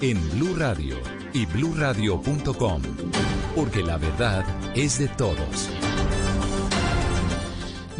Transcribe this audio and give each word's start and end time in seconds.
en 0.00 0.18
Blue 0.32 0.54
Radio 0.56 0.96
y 1.32 1.46
bluradio.com, 1.46 2.82
porque 3.54 3.82
la 3.82 3.96
verdad 3.96 4.44
es 4.74 4.98
de 4.98 5.08
todos. 5.08 5.68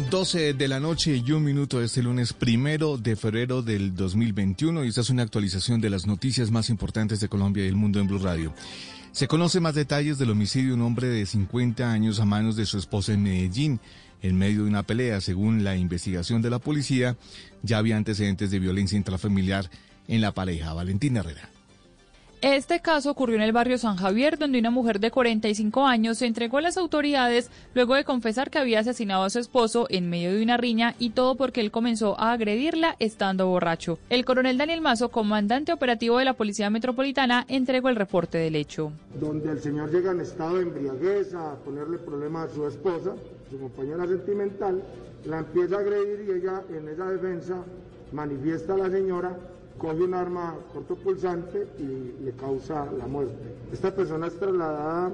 12 0.09 0.53
de 0.53 0.67
la 0.67 0.79
noche 0.79 1.21
y 1.25 1.31
un 1.31 1.43
minuto 1.43 1.81
este 1.81 2.03
lunes 2.03 2.33
primero 2.33 2.97
de 2.97 3.15
febrero 3.15 3.61
del 3.61 3.95
2021 3.95 4.85
y 4.85 4.89
esta 4.89 5.01
es 5.01 5.09
una 5.09 5.23
actualización 5.23 5.81
de 5.81 5.89
las 5.89 6.05
noticias 6.05 6.51
más 6.51 6.69
importantes 6.69 7.19
de 7.19 7.27
Colombia 7.27 7.65
y 7.65 7.67
el 7.67 7.75
mundo 7.75 7.99
en 7.99 8.07
Blue 8.07 8.19
Radio. 8.19 8.53
Se 9.11 9.27
conoce 9.27 9.59
más 9.59 9.75
detalles 9.75 10.17
del 10.17 10.31
homicidio 10.31 10.69
de 10.69 10.75
un 10.75 10.81
hombre 10.81 11.07
de 11.07 11.25
50 11.25 11.91
años 11.91 12.19
a 12.19 12.25
manos 12.25 12.55
de 12.55 12.65
su 12.65 12.77
esposa 12.77 13.13
en 13.13 13.23
Medellín 13.23 13.79
en 14.21 14.37
medio 14.37 14.63
de 14.63 14.69
una 14.69 14.83
pelea. 14.83 15.21
Según 15.21 15.63
la 15.63 15.75
investigación 15.75 16.41
de 16.41 16.49
la 16.49 16.59
policía, 16.59 17.17
ya 17.63 17.77
había 17.77 17.97
antecedentes 17.97 18.51
de 18.51 18.59
violencia 18.59 18.97
intrafamiliar 18.97 19.69
en 20.07 20.21
la 20.21 20.33
pareja. 20.33 20.73
Valentina 20.73 21.21
Herrera. 21.21 21.54
Este 22.41 22.79
caso 22.79 23.11
ocurrió 23.11 23.37
en 23.37 23.41
el 23.41 23.53
barrio 23.53 23.77
San 23.77 23.95
Javier, 23.95 24.37
donde 24.37 24.59
una 24.59 24.69
mujer 24.69 24.99
de 24.99 25.09
45 25.09 25.85
años 25.85 26.19
se 26.19 26.27
entregó 26.27 26.57
a 26.57 26.61
las 26.61 26.77
autoridades 26.77 27.49
luego 27.73 27.95
de 27.95 28.03
confesar 28.03 28.51
que 28.51 28.59
había 28.59 28.81
asesinado 28.81 29.23
a 29.23 29.29
su 29.29 29.39
esposo 29.39 29.87
en 29.89 30.09
medio 30.09 30.33
de 30.33 30.43
una 30.43 30.57
riña 30.57 30.95
y 30.99 31.11
todo 31.11 31.35
porque 31.35 31.61
él 31.61 31.71
comenzó 31.71 32.19
a 32.19 32.33
agredirla 32.33 32.97
estando 32.99 33.47
borracho. 33.47 33.97
El 34.09 34.25
coronel 34.25 34.57
Daniel 34.57 34.81
Mazo, 34.81 35.09
comandante 35.09 35.73
operativo 35.73 36.19
de 36.19 36.25
la 36.25 36.33
Policía 36.33 36.69
Metropolitana, 36.69 37.45
entregó 37.47 37.89
el 37.89 37.95
reporte 37.95 38.37
del 38.37 38.55
hecho. 38.55 38.91
Donde 39.19 39.51
el 39.51 39.61
señor 39.61 39.91
llega 39.91 40.11
en 40.11 40.21
estado 40.21 40.57
de 40.57 40.63
embriaguez 40.63 41.33
a 41.33 41.55
ponerle 41.55 41.97
problemas 41.97 42.51
a 42.51 42.53
su 42.53 42.67
esposa, 42.67 43.15
su 43.49 43.59
compañera 43.59 44.05
sentimental, 44.07 44.83
la 45.25 45.39
empieza 45.39 45.77
a 45.77 45.79
agredir 45.79 46.27
y 46.27 46.31
ella 46.39 46.61
en 46.69 46.87
esa 46.89 47.09
defensa 47.09 47.63
manifiesta 48.11 48.73
a 48.73 48.77
la 48.77 48.89
señora 48.89 49.35
coge 49.77 50.03
un 50.03 50.13
arma 50.13 50.55
cortopulsante 50.73 51.67
y 51.79 52.23
le 52.23 52.31
causa 52.31 52.87
la 52.97 53.07
muerte. 53.07 53.55
Esta 53.71 53.93
persona 53.93 54.27
es 54.27 54.39
trasladada 54.39 55.11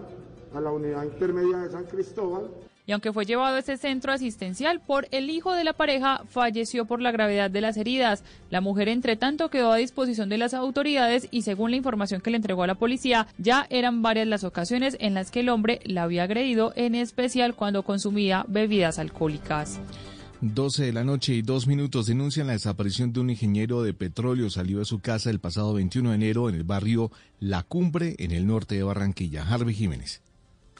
a 0.54 0.62
la 0.62 0.72
unidad 0.72 1.04
intermedia 1.04 1.58
de 1.58 1.72
San 1.72 1.86
Cristóbal. 1.86 2.50
Y 2.86 2.94
aunque 2.94 3.14
fue 3.14 3.26
llevado 3.26 3.56
a 3.56 3.60
ese 3.60 3.78
centro 3.78 4.12
asistencial 4.12 4.82
por 4.82 5.08
el 5.12 5.30
hijo 5.30 5.54
de 5.54 5.64
la 5.64 5.74
pareja, 5.74 6.24
falleció 6.28 6.86
por 6.86 7.00
la 7.00 7.12
gravedad 7.12 7.50
de 7.50 7.62
las 7.62 7.78
heridas. 7.78 8.24
La 8.50 8.60
mujer, 8.60 8.90
entre 8.90 9.16
tanto, 9.16 9.50
quedó 9.50 9.72
a 9.72 9.78
disposición 9.78 10.30
de 10.30 10.40
las 10.40 10.54
autoridades 10.54 11.28
y 11.32 11.44
según 11.44 11.72
la 11.72 11.78
información 11.78 12.22
que 12.22 12.32
le 12.32 12.38
entregó 12.38 12.64
a 12.64 12.68
la 12.68 12.76
policía, 12.76 13.28
ya 13.38 13.68
eran 13.70 14.02
varias 14.02 14.28
las 14.28 14.44
ocasiones 14.44 14.98
en 15.00 15.14
las 15.14 15.32
que 15.32 15.42
el 15.42 15.50
hombre 15.50 15.80
la 15.86 16.04
había 16.04 16.24
agredido, 16.24 16.74
en 16.76 16.96
especial 16.96 17.56
cuando 17.56 17.84
consumía 17.84 18.46
bebidas 18.48 19.00
alcohólicas. 19.00 19.80
12 20.42 20.86
de 20.86 20.92
la 20.92 21.04
noche 21.04 21.36
y 21.36 21.44
dos 21.44 21.68
minutos 21.68 22.08
denuncian 22.08 22.48
la 22.48 22.54
desaparición 22.54 23.14
de 23.14 23.20
un 23.20 23.30
ingeniero 23.30 23.84
de 23.84 23.94
petróleo. 23.94 24.50
Salió 24.50 24.80
de 24.80 24.86
su 24.86 25.00
casa 25.00 25.30
el 25.30 25.40
pasado 25.40 25.72
21 25.76 26.10
de 26.10 26.16
enero 26.16 26.50
en 26.50 26.56
el 26.56 26.64
barrio 26.64 27.12
La 27.40 27.62
Cumbre, 27.62 28.16
en 28.18 28.32
el 28.32 28.48
norte 28.48 28.74
de 28.74 28.82
Barranquilla. 28.82 29.44
Harvey 29.48 29.76
Jiménez. 29.76 30.24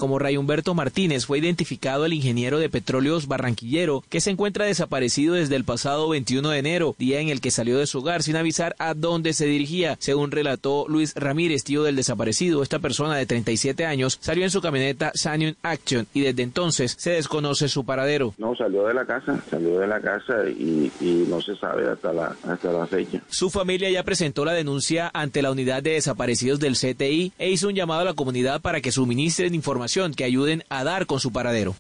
Como 0.02 0.18
Ray 0.18 0.36
Humberto 0.36 0.74
Martínez 0.74 1.28
fue 1.28 1.38
identificado 1.38 2.06
el 2.06 2.14
ingeniero 2.14 2.58
de 2.58 2.70
petróleos 2.70 3.28
barranquillero 3.28 4.04
que 4.10 4.20
se 4.20 4.32
encuentra 4.32 4.66
desaparecido 4.66 5.36
desde 5.36 5.56
el 5.56 5.64
pasado 5.64 6.10
21 6.10 6.50
de 6.50 6.58
enero, 6.58 6.96
día 6.98 7.20
en 7.20 7.30
el 7.30 7.40
que 7.40 7.52
salió 7.52 7.78
de 7.78 7.86
su 7.86 8.00
hogar 8.00 8.24
sin 8.24 8.36
avisar 8.36 8.76
a 8.80 8.96
dónde 8.96 9.34
se 9.34 9.46
dirigía. 9.46 9.98
Según 10.00 10.32
relató 10.32 10.88
Luis 10.88 11.14
Ramírez, 11.14 11.64
tío 11.64 11.84
del 11.84 11.96
desaparecido, 11.96 12.64
esta 12.64 12.80
persona 12.80 13.16
de 13.16 13.28
37 13.28 13.86
años 13.86 14.18
salió 14.20 14.44
en 14.44 14.50
su 14.50 14.60
camioneta 14.60 15.12
Sanion 15.14 15.56
Action 15.62 16.08
y 16.16 16.22
desde 16.22 16.42
entonces 16.42 16.96
se 16.98 17.12
desconoce 17.12 17.70
su 17.70 17.86
paradero. 17.86 18.34
No, 18.40 18.56
salió 18.56 18.88
de 18.88 18.96
la 18.96 19.06
casa, 19.06 19.40
salió 19.52 19.78
de 19.78 19.86
la 19.86 20.02
casa 20.02 20.50
y, 20.50 20.92
no 21.30 21.40
se 21.42 21.56
sabe 21.58 21.88
hasta 21.88 22.12
la, 22.12 22.36
hasta 22.48 22.72
la 22.72 22.88
fecha. 22.88 23.22
Su 23.30 23.52
familia 23.52 23.92
ya 23.92 24.02
presentó 24.02 24.46
la 24.46 24.54
denuncia 24.54 25.12
ante 25.14 25.44
la 25.44 25.52
unidad 25.52 25.84
de 25.84 25.92
desaparecidos 25.92 26.60
del 26.60 26.74
CTI 26.76 27.34
e 27.38 27.52
hizo 27.52 27.68
un 27.68 27.76
llamado 27.76 28.02
a 28.02 28.06
la 28.06 28.14
comunidad 28.16 28.62
para 28.62 28.82
que 28.82 28.92
suministren 28.92 29.54
información 29.54 29.91
que 30.16 30.24
ayuden 30.24 30.64
a 30.70 30.84
dar 30.84 31.06
con 31.06 31.20
su 31.20 31.32
paradero. 31.32 31.76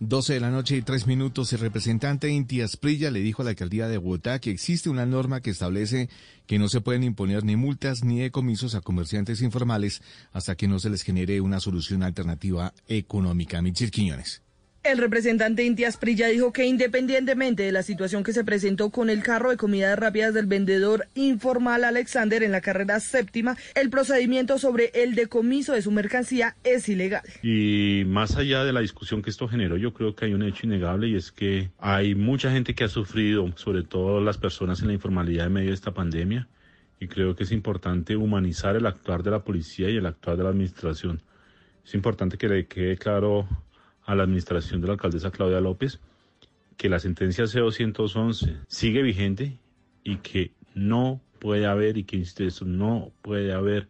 12 0.00 0.34
de 0.34 0.40
la 0.40 0.50
noche 0.50 0.76
y 0.76 0.82
tres 0.82 1.08
minutos, 1.08 1.52
el 1.52 1.58
representante 1.58 2.28
Inti 2.28 2.60
Asprilla 2.60 3.10
le 3.10 3.20
dijo 3.20 3.42
a 3.42 3.44
la 3.44 3.50
alcaldía 3.50 3.88
de 3.88 3.98
Bogotá 3.98 4.38
que 4.38 4.50
existe 4.50 4.90
una 4.90 5.06
norma 5.06 5.40
que 5.40 5.50
establece 5.50 6.08
que 6.46 6.58
no 6.58 6.68
se 6.68 6.80
pueden 6.80 7.02
imponer 7.02 7.42
ni 7.42 7.56
multas 7.56 8.04
ni 8.04 8.20
decomisos 8.20 8.76
a 8.76 8.80
comerciantes 8.80 9.42
informales 9.42 10.02
hasta 10.32 10.54
que 10.54 10.68
no 10.68 10.78
se 10.78 10.90
les 10.90 11.02
genere 11.02 11.40
una 11.40 11.58
solución 11.58 12.04
alternativa 12.04 12.74
económica. 12.86 13.60
Michel 13.60 13.90
Quiñones. 13.90 14.42
El 14.84 14.98
representante 14.98 15.64
Intias 15.64 15.96
Prilla 15.96 16.28
dijo 16.28 16.52
que 16.52 16.64
independientemente 16.64 17.64
de 17.64 17.72
la 17.72 17.82
situación 17.82 18.22
que 18.22 18.32
se 18.32 18.44
presentó 18.44 18.90
con 18.90 19.10
el 19.10 19.22
carro 19.22 19.50
de 19.50 19.56
comidas 19.56 19.98
rápidas 19.98 20.32
del 20.32 20.46
vendedor 20.46 21.08
informal 21.14 21.82
Alexander 21.82 22.42
en 22.44 22.52
la 22.52 22.60
carrera 22.60 23.00
séptima, 23.00 23.56
el 23.74 23.90
procedimiento 23.90 24.56
sobre 24.58 24.90
el 24.94 25.16
decomiso 25.16 25.72
de 25.72 25.82
su 25.82 25.90
mercancía 25.90 26.56
es 26.62 26.88
ilegal. 26.88 27.22
Y 27.42 28.04
más 28.06 28.36
allá 28.36 28.64
de 28.64 28.72
la 28.72 28.80
discusión 28.80 29.20
que 29.20 29.30
esto 29.30 29.48
generó, 29.48 29.76
yo 29.76 29.92
creo 29.92 30.14
que 30.14 30.26
hay 30.26 30.34
un 30.34 30.42
hecho 30.42 30.64
innegable 30.64 31.08
y 31.08 31.16
es 31.16 31.32
que 31.32 31.70
hay 31.78 32.14
mucha 32.14 32.50
gente 32.52 32.74
que 32.74 32.84
ha 32.84 32.88
sufrido, 32.88 33.52
sobre 33.56 33.82
todo 33.82 34.20
las 34.20 34.38
personas 34.38 34.80
en 34.80 34.86
la 34.86 34.94
informalidad 34.94 35.46
en 35.46 35.52
medio 35.54 35.68
de 35.68 35.74
esta 35.74 35.92
pandemia, 35.92 36.48
y 37.00 37.08
creo 37.08 37.34
que 37.34 37.42
es 37.44 37.52
importante 37.52 38.16
humanizar 38.16 38.76
el 38.76 38.86
actuar 38.86 39.22
de 39.22 39.32
la 39.32 39.42
policía 39.44 39.90
y 39.90 39.96
el 39.96 40.06
actuar 40.06 40.36
de 40.36 40.44
la 40.44 40.50
administración. 40.50 41.20
Es 41.84 41.94
importante 41.94 42.38
que 42.38 42.48
le 42.48 42.66
quede 42.66 42.96
claro 42.96 43.48
a 44.08 44.14
la 44.14 44.22
administración 44.22 44.80
de 44.80 44.86
la 44.86 44.94
alcaldesa 44.94 45.30
Claudia 45.30 45.60
López 45.60 46.00
que 46.78 46.88
la 46.88 46.98
sentencia 46.98 47.44
C211 47.44 48.60
sigue 48.66 49.02
vigente 49.02 49.58
y 50.02 50.16
que 50.18 50.52
no 50.74 51.20
puede 51.38 51.66
haber, 51.66 51.98
y 51.98 52.04
que 52.04 52.24
no 52.64 53.12
puede 53.20 53.52
haber 53.52 53.88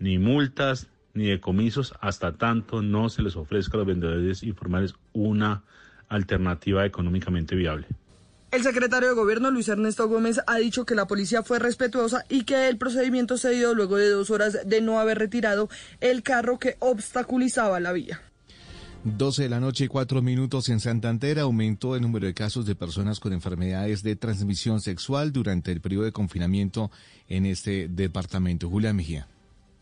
ni 0.00 0.18
multas 0.18 0.88
ni 1.12 1.26
decomisos 1.26 1.94
hasta 2.00 2.32
tanto 2.32 2.82
no 2.82 3.08
se 3.10 3.22
les 3.22 3.36
ofrezca 3.36 3.76
a 3.76 3.78
los 3.78 3.86
vendedores 3.86 4.42
informales 4.42 4.94
una 5.12 5.62
alternativa 6.08 6.84
económicamente 6.84 7.54
viable. 7.54 7.86
El 8.50 8.62
secretario 8.62 9.10
de 9.10 9.14
Gobierno, 9.14 9.50
Luis 9.50 9.68
Ernesto 9.68 10.08
Gómez, 10.08 10.40
ha 10.46 10.56
dicho 10.56 10.84
que 10.84 10.94
la 10.94 11.06
policía 11.06 11.42
fue 11.42 11.60
respetuosa 11.60 12.24
y 12.28 12.44
que 12.44 12.68
el 12.68 12.78
procedimiento 12.78 13.36
se 13.36 13.50
dio 13.50 13.74
luego 13.74 13.96
de 13.98 14.10
dos 14.10 14.30
horas 14.30 14.58
de 14.66 14.80
no 14.80 14.98
haber 14.98 15.18
retirado 15.18 15.68
el 16.00 16.22
carro 16.22 16.58
que 16.58 16.76
obstaculizaba 16.80 17.78
la 17.80 17.92
vía. 17.92 18.20
12 19.04 19.42
de 19.42 19.48
la 19.50 19.60
noche 19.60 19.84
y 19.84 19.88
4 19.88 20.22
minutos 20.22 20.70
en 20.70 20.80
Santander 20.80 21.38
aumentó 21.38 21.94
el 21.94 22.00
número 22.00 22.26
de 22.26 22.32
casos 22.32 22.64
de 22.64 22.74
personas 22.74 23.20
con 23.20 23.34
enfermedades 23.34 24.02
de 24.02 24.16
transmisión 24.16 24.80
sexual 24.80 25.30
durante 25.30 25.72
el 25.72 25.82
periodo 25.82 26.04
de 26.04 26.12
confinamiento 26.12 26.90
en 27.28 27.44
este 27.44 27.88
departamento. 27.88 28.70
Julia 28.70 28.94
Mejía. 28.94 29.28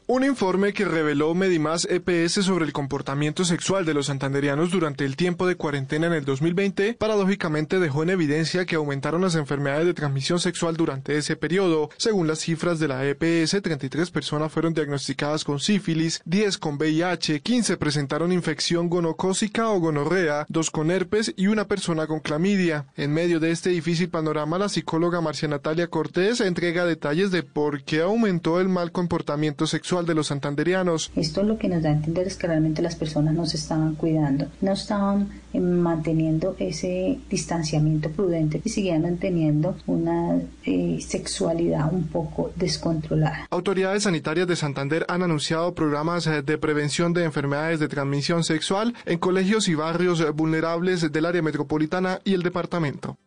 Un 0.08 0.24
informe 0.24 0.72
que 0.72 0.84
reveló 0.84 1.32
Medimás 1.32 1.86
EPS 1.88 2.44
sobre 2.44 2.64
el 2.64 2.72
comportamiento 2.72 3.44
sexual 3.44 3.84
de 3.84 3.94
los 3.94 4.06
santanderianos 4.06 4.72
durante 4.72 5.04
el 5.04 5.14
tiempo 5.14 5.46
de 5.46 5.54
cuarentena 5.54 6.08
en 6.08 6.12
el 6.12 6.24
2020 6.24 6.94
paradójicamente 6.94 7.78
dejó 7.78 8.02
en 8.02 8.10
evidencia 8.10 8.66
que 8.66 8.74
aumentaron 8.74 9.20
las 9.22 9.36
enfermedades 9.36 9.86
de 9.86 9.94
transmisión 9.94 10.40
sexual 10.40 10.76
durante 10.76 11.16
ese 11.16 11.36
periodo. 11.36 11.88
Según 11.98 12.26
las 12.26 12.40
cifras 12.40 12.80
de 12.80 12.88
la 12.88 13.06
EPS, 13.06 13.62
33 13.62 14.10
personas 14.10 14.50
fueron 14.50 14.74
diagnosticadas 14.74 15.44
con 15.44 15.60
sífilis, 15.60 16.20
10 16.24 16.58
con 16.58 16.78
VIH, 16.78 17.40
15 17.40 17.76
presentaron 17.76 18.32
infección 18.32 18.88
gonocócica 18.90 19.68
o 19.68 19.78
gonorrea, 19.78 20.46
2 20.48 20.70
con 20.72 20.90
herpes 20.90 21.32
y 21.36 21.46
una 21.46 21.68
persona 21.68 22.08
con 22.08 22.18
clamidia. 22.18 22.86
En 22.96 23.14
medio 23.14 23.38
de 23.38 23.52
este 23.52 23.70
difícil 23.70 24.08
panorama, 24.08 24.58
la 24.58 24.68
psicóloga 24.68 25.20
Marcia 25.20 25.46
Natalia 25.46 25.86
Cortés 25.86 26.40
entrega 26.40 26.84
detalles 26.84 27.30
de 27.30 27.44
por 27.44 27.84
qué 27.84 28.00
aumentó 28.00 28.60
el 28.60 28.68
mal 28.68 28.90
comportamiento 28.90 29.68
sexual 29.68 29.91
de 30.00 30.14
los 30.14 30.28
santanderianos. 30.28 31.10
Esto 31.14 31.42
lo 31.42 31.58
que 31.58 31.68
nos 31.68 31.82
da 31.82 31.90
a 31.90 31.92
entender 31.92 32.26
es 32.26 32.36
que 32.36 32.46
realmente 32.46 32.80
las 32.80 32.96
personas 32.96 33.34
no 33.34 33.44
se 33.44 33.58
estaban 33.58 33.94
cuidando, 33.94 34.46
no 34.62 34.72
estaban 34.72 35.28
eh, 35.52 35.60
manteniendo 35.60 36.56
ese 36.58 37.18
distanciamiento 37.28 38.10
prudente 38.10 38.62
y 38.64 38.70
seguían 38.70 39.02
manteniendo 39.02 39.76
una 39.86 40.40
eh, 40.64 40.98
sexualidad 41.06 41.92
un 41.92 42.08
poco 42.08 42.52
descontrolada. 42.56 43.46
Autoridades 43.50 44.04
sanitarias 44.04 44.46
de 44.46 44.56
Santander 44.56 45.04
han 45.08 45.22
anunciado 45.22 45.74
programas 45.74 46.26
eh, 46.26 46.42
de 46.42 46.56
prevención 46.56 47.12
de 47.12 47.24
enfermedades 47.24 47.78
de 47.78 47.88
transmisión 47.88 48.44
sexual 48.44 48.94
en 49.04 49.18
colegios 49.18 49.68
y 49.68 49.74
barrios 49.74 50.24
vulnerables 50.34 51.12
del 51.12 51.26
área 51.26 51.42
metropolitana 51.42 52.20
y 52.24 52.32
el 52.32 52.42
departamento. 52.42 53.18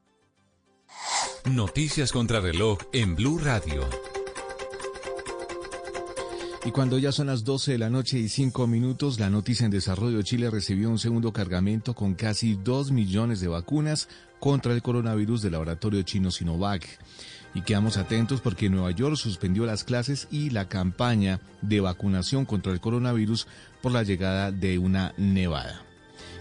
Noticias 1.45 2.11
contra 2.11 2.39
reloj 2.39 2.79
en 2.91 3.15
Blue 3.15 3.37
Radio. 3.37 3.87
Y 6.65 6.71
cuando 6.71 6.97
ya 6.97 7.11
son 7.11 7.27
las 7.27 7.43
12 7.43 7.73
de 7.73 7.77
la 7.77 7.91
noche 7.91 8.17
y 8.17 8.27
5 8.27 8.65
minutos, 8.65 9.19
la 9.19 9.29
noticia 9.29 9.65
en 9.65 9.71
desarrollo 9.71 10.23
Chile 10.23 10.49
recibió 10.49 10.89
un 10.89 10.97
segundo 10.97 11.31
cargamento 11.31 11.93
con 11.93 12.15
casi 12.15 12.55
2 12.55 12.91
millones 12.91 13.39
de 13.39 13.47
vacunas 13.47 14.09
contra 14.39 14.73
el 14.73 14.81
coronavirus 14.81 15.43
del 15.43 15.51
laboratorio 15.51 16.01
chino 16.01 16.31
Sinovac. 16.31 16.83
Y 17.53 17.61
quedamos 17.61 17.97
atentos 17.97 18.41
porque 18.41 18.71
Nueva 18.71 18.89
York 18.89 19.15
suspendió 19.15 19.67
las 19.67 19.83
clases 19.83 20.27
y 20.31 20.49
la 20.49 20.67
campaña 20.67 21.39
de 21.61 21.81
vacunación 21.81 22.45
contra 22.45 22.73
el 22.73 22.79
coronavirus 22.79 23.45
por 23.83 23.91
la 23.91 24.01
llegada 24.01 24.51
de 24.51 24.79
una 24.79 25.13
nevada. 25.17 25.83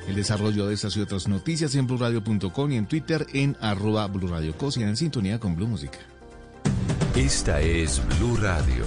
El 0.09 0.17
desarrollo 0.17 0.67
de 0.67 0.75
estas 0.75 0.97
y 0.97 1.01
otras 1.01 1.29
noticias 1.29 1.75
en 1.75 1.87
blurradio.com 1.87 2.73
y 2.73 2.77
en 2.77 2.87
Twitter 2.87 3.27
en 3.35 3.59
arroba 3.61 4.07
blurradioco. 4.07 4.71
en 4.77 4.97
sintonía 4.97 5.39
con 5.39 5.55
Blue 5.55 5.69
Música. 5.69 5.99
Esta 7.15 7.61
es 7.61 8.01
Blue 8.19 8.39
Radio. 8.39 8.87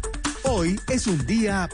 Hoy 0.43 0.79
es 0.89 1.07
un 1.07 1.25
día 1.25 1.69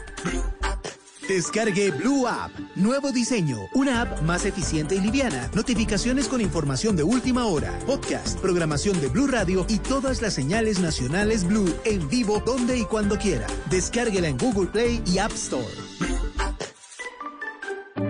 Descargue 1.28 1.90
Blue 1.90 2.26
App. 2.26 2.50
Nuevo 2.74 3.12
diseño. 3.12 3.58
Una 3.74 4.02
app 4.02 4.22
más 4.22 4.44
eficiente 4.44 4.94
y 4.94 5.00
liviana. 5.00 5.50
Notificaciones 5.54 6.28
con 6.28 6.40
información 6.40 6.96
de 6.96 7.02
última 7.02 7.46
hora. 7.46 7.78
Podcast, 7.86 8.38
programación 8.40 9.00
de 9.00 9.08
Blue 9.08 9.26
Radio 9.26 9.64
y 9.68 9.78
todas 9.78 10.22
las 10.22 10.34
señales 10.34 10.80
nacionales 10.80 11.46
Blue 11.46 11.74
en 11.84 12.08
vivo 12.08 12.42
donde 12.44 12.78
y 12.78 12.84
cuando 12.84 13.18
quiera. 13.18 13.46
Descárguela 13.70 14.28
en 14.28 14.38
Google 14.38 14.68
Play 14.68 15.02
y 15.06 15.18
App 15.18 15.32
Store. 15.32 15.66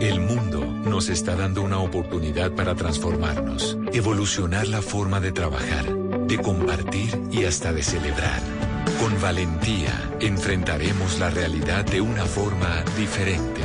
El 0.01 0.21
mundo 0.21 0.65
nos 0.65 1.09
está 1.09 1.35
dando 1.35 1.63
una 1.63 1.79
oportunidad 1.79 2.53
para 2.53 2.75
transformarnos, 2.75 3.79
evolucionar 3.93 4.69
la 4.69 4.83
forma 4.83 5.19
de 5.19 5.33
trabajar, 5.33 5.93
de 6.27 6.39
compartir 6.39 7.21
y 7.33 7.45
hasta 7.45 7.73
de 7.73 7.83
celebrar. 7.83 8.58
Con 8.99 9.21
valentía 9.21 9.93
enfrentaremos 10.21 11.21
la 11.21 11.31
realidad 11.31 11.85
de 11.85 12.01
una 12.01 12.25
forma 12.25 12.83
diferente, 12.97 13.63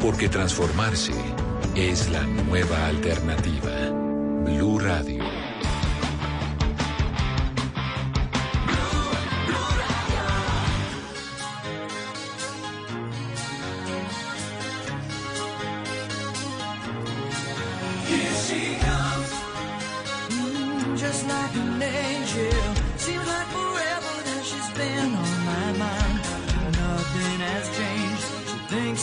porque 0.00 0.28
transformarse 0.28 1.12
es 1.76 2.10
la 2.10 2.22
nueva 2.22 2.86
alternativa. 2.86 3.70
Blue 4.44 4.80
Radio. 4.80 5.33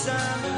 Simon. 0.02 0.51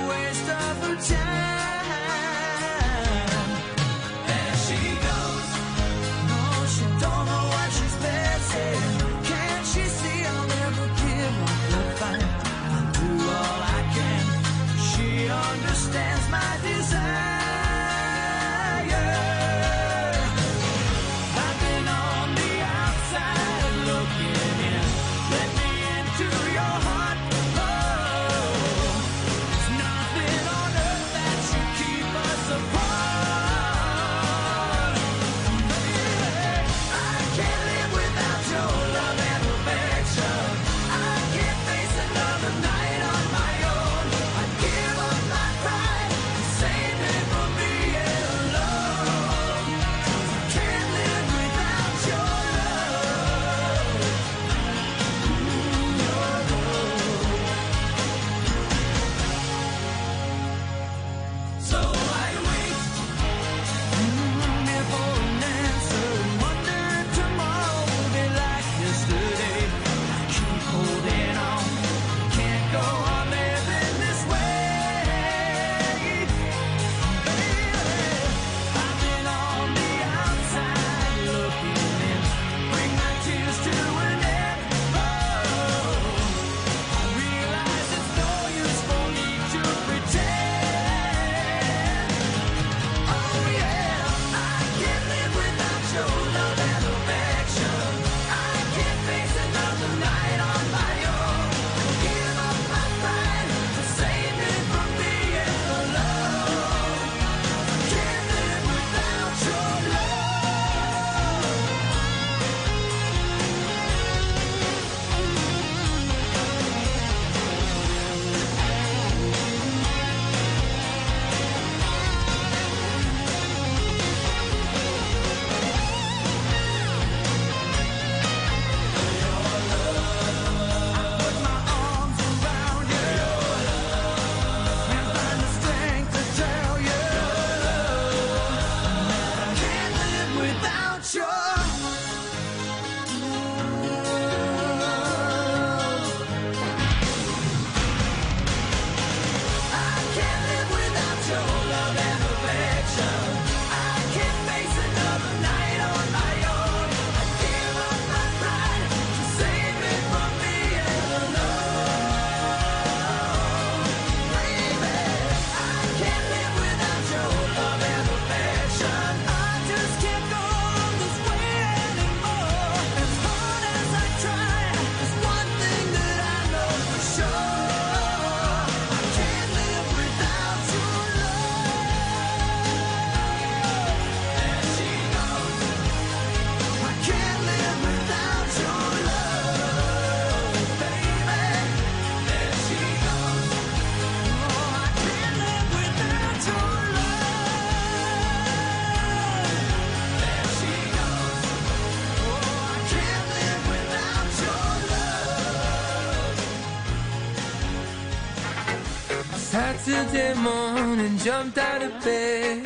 Monday 210.13 210.33
morning, 210.35 211.17
jumped 211.17 211.57
out 211.57 211.81
of 211.81 212.03
bed. 212.03 212.62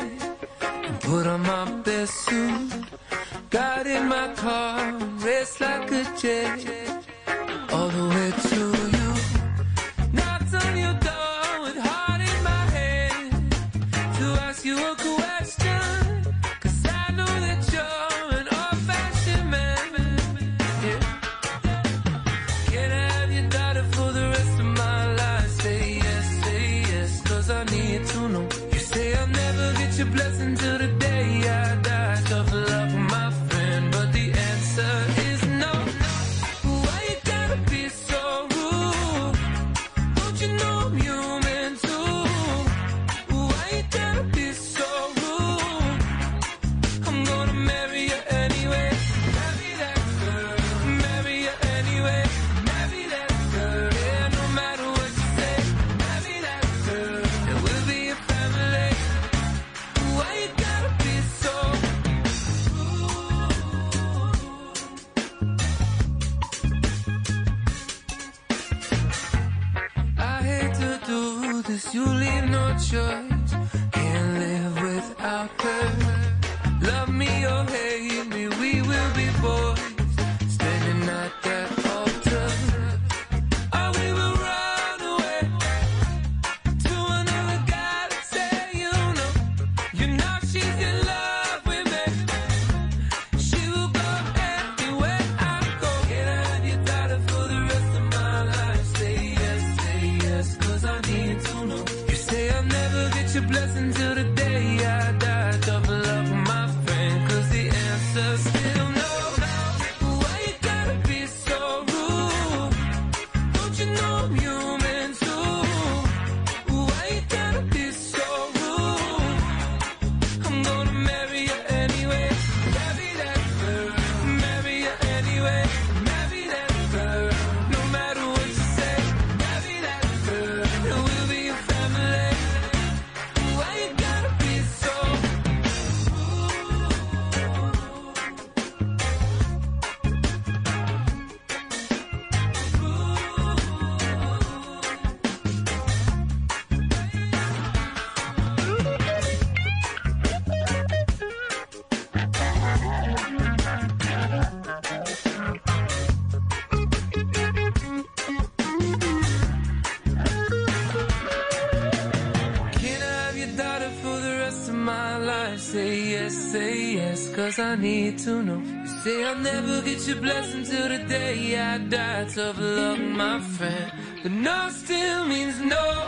cause 167.48 167.58
I 167.60 167.76
need 167.76 168.18
to 168.18 168.42
know. 168.42 168.60
You 168.60 168.86
say 169.02 169.24
I'll 169.24 169.36
never 169.36 169.80
get 169.80 170.06
your 170.06 170.20
blessing 170.20 170.64
till 170.64 170.88
the 170.88 170.98
day 171.08 171.58
I 171.58 171.78
die. 171.78 172.24
Tough 172.24 172.58
love, 172.58 172.98
my 172.98 173.40
friend. 173.40 173.92
But 174.22 174.32
no 174.32 174.68
still 174.70 175.24
means 175.24 175.58
no. 175.60 176.07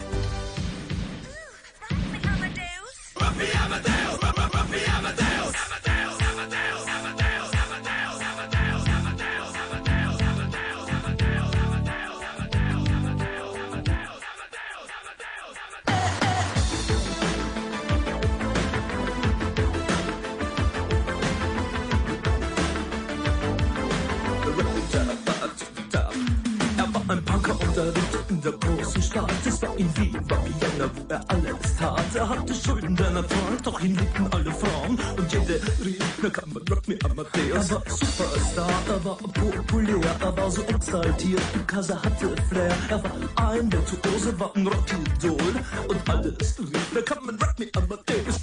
Unterwegs 27.81 28.29
in 28.29 28.41
der 28.41 28.51
großen 28.51 29.01
Stadt. 29.01 29.31
Es 29.45 29.61
war 29.61 29.77
in 29.77 29.97
Wien, 29.97 30.13
war 30.29 30.43
Vienna, 30.45 30.89
wo 30.95 31.13
er 31.13 31.21
alles 31.27 31.75
tat. 31.77 32.15
Er 32.15 32.29
hatte 32.29 32.53
Schulden, 32.53 32.95
denn 32.95 33.15
er 33.15 33.23
doch 33.63 33.81
ihn 33.81 33.95
liebten 33.95 34.27
alle 34.31 34.51
Frauen. 34.51 34.99
Und 35.17 35.31
jede 35.31 35.59
rief, 35.83 36.03
na 36.21 36.29
kann 36.29 36.49
man 36.53 36.63
Rock 36.69 36.87
me 36.87 36.97
Amadeus. 37.03 37.69
Er 37.69 37.75
war 37.75 37.83
Superstar, 37.87 38.69
er 38.87 39.05
war 39.05 39.17
populär, 39.17 40.15
er 40.19 40.37
war 40.37 40.51
so 40.51 40.61
exaltiert, 40.63 41.41
because 41.53 41.91
er 41.91 42.01
hatte 42.01 42.35
Flair. 42.49 42.75
Er 42.89 43.03
war 43.03 43.11
ein 43.49 43.71
Virtuose, 43.71 44.39
war 44.39 44.51
ein 44.55 44.67
Rockidol. 44.67 45.53
Und 45.87 46.09
alles 46.09 46.59
rief, 46.59 46.91
na 46.93 47.01
kann 47.01 47.25
man 47.25 47.35
Rock 47.35 47.59
me 47.59 47.67
Amadeus. 47.75 48.39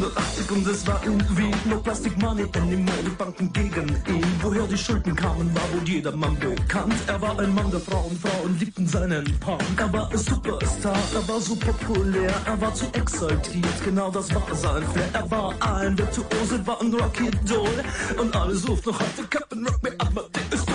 1780 0.00 0.50
und 0.50 0.66
es 0.66 0.86
war 0.86 1.02
in 1.04 1.36
Wien. 1.36 1.54
No 1.66 1.78
Plastic 1.78 2.16
Money 2.18 2.46
anymore, 2.56 2.96
die 3.04 3.10
Banken 3.10 3.52
gegen 3.52 3.88
ihn. 4.08 4.24
Woher 4.40 4.66
die 4.66 4.76
Schulden 4.76 5.14
kamen, 5.14 5.54
war 5.54 5.62
wohl 5.72 5.86
jedermann 5.86 6.38
bekannt. 6.38 6.94
Er 7.06 7.20
war 7.20 7.38
ein 7.38 7.54
Mann 7.54 7.70
der 7.70 7.80
Frauen, 7.80 8.18
Frauen 8.18 8.58
liebten 8.58 8.86
seinen 8.86 9.24
Punk. 9.40 9.62
Er 9.76 9.92
war 9.92 10.10
ein 10.10 10.18
Superstar, 10.18 10.98
er 11.14 11.28
war 11.28 11.40
so 11.40 11.54
populär, 11.56 12.32
er 12.46 12.60
war 12.60 12.72
zu 12.74 12.86
exaltiert, 12.92 13.84
genau 13.84 14.10
das 14.10 14.34
war 14.34 14.42
sein 14.54 14.82
Flair. 14.92 15.08
Er 15.12 15.30
war 15.30 15.54
ein 15.60 15.98
Virtuose, 15.98 16.66
war 16.66 16.80
ein 16.80 16.92
Rocky 16.94 17.30
Doll. 17.46 17.84
Und 18.18 18.34
alle 18.34 18.54
suchten 18.54 18.90
noch 18.90 19.00
heute 19.00 19.28
Captain 19.28 19.66
Rock 19.66 19.82
Me 19.82 19.90
Amadeus. 19.98 20.66
Come 20.66 20.69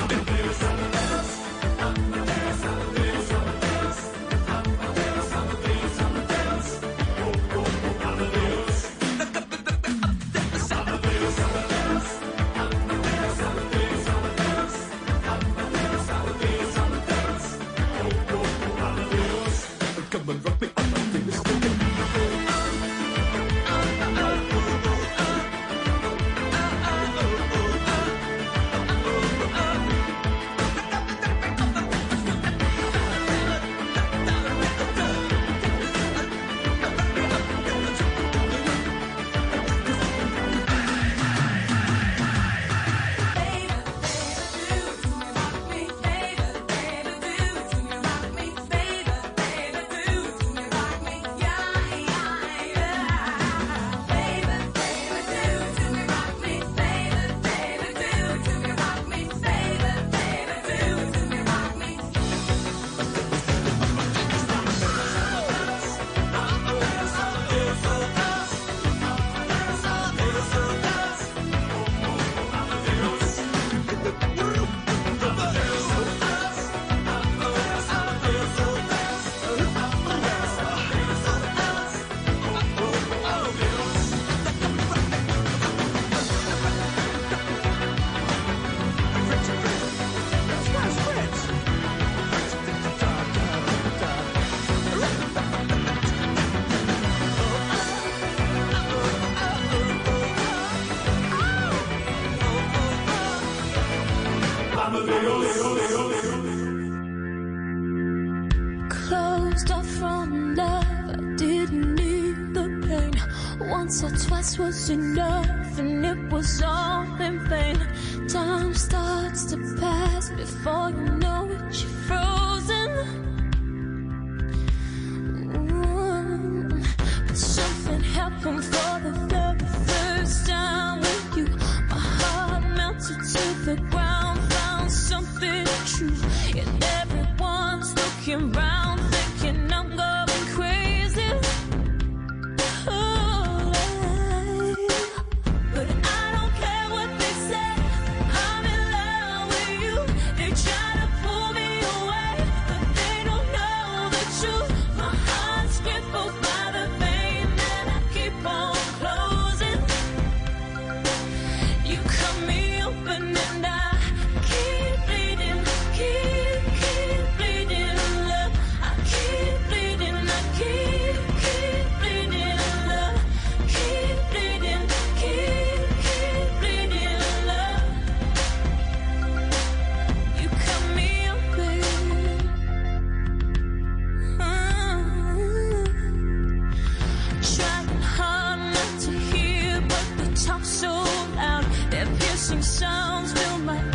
sounds 193.15 193.31
fill 193.31 193.59
my 193.59 193.94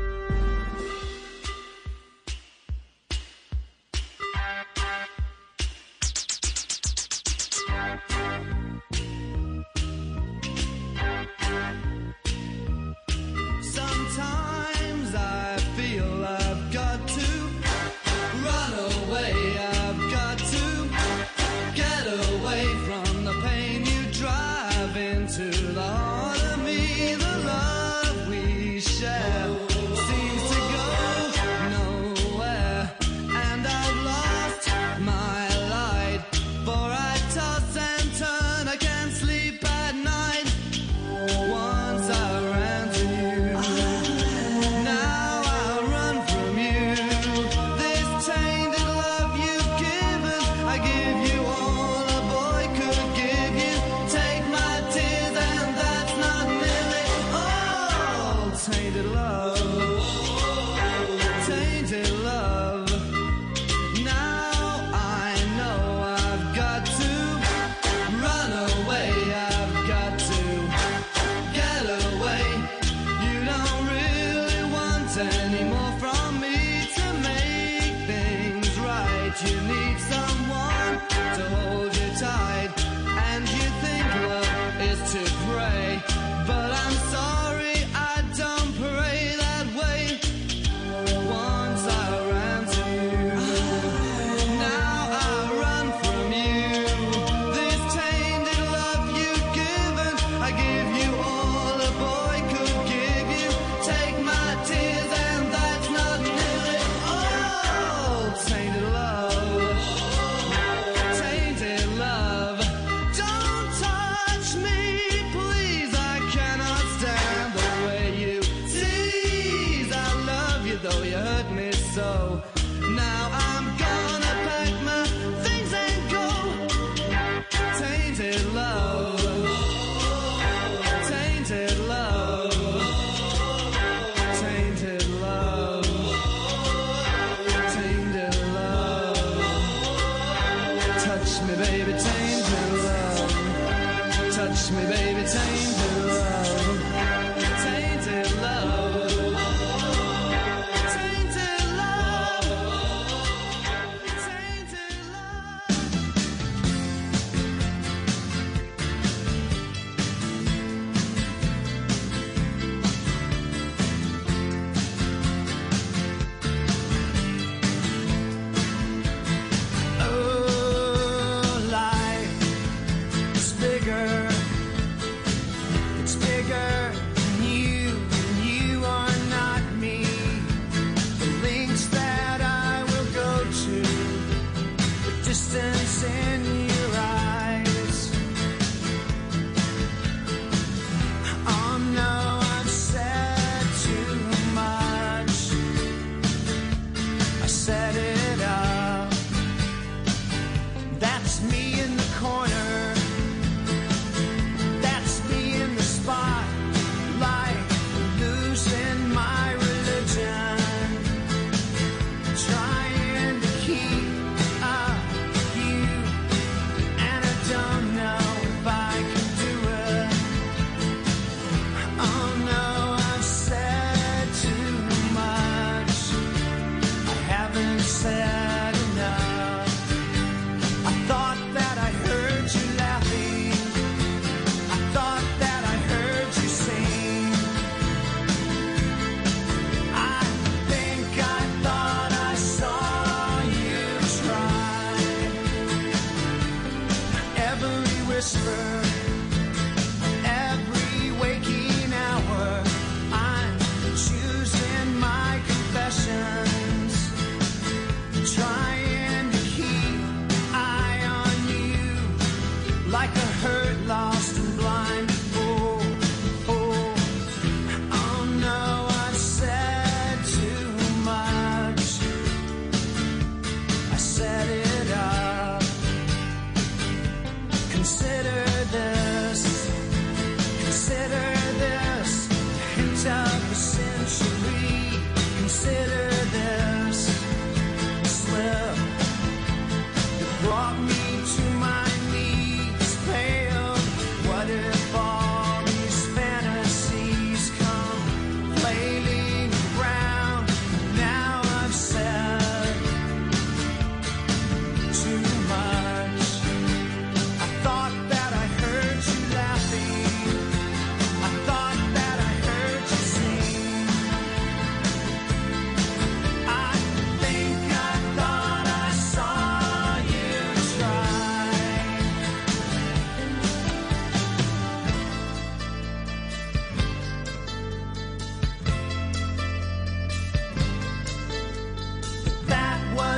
It's 201.31 201.39
me 201.43 201.79
and 201.79 202.00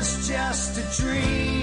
It's 0.06 0.28
just 0.28 0.78
a 0.78 1.01
dream. 1.01 1.62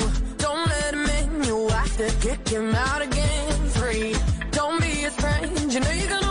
kick 2.21 2.47
him 2.49 2.75
out 2.75 3.01
again 3.01 3.51
free. 3.69 4.15
Don't 4.51 4.79
be 4.79 5.05
a 5.05 5.11
stranger, 5.11 5.73
you 5.73 5.79
know 5.79 5.91
you're 5.91 6.09
gonna 6.09 6.30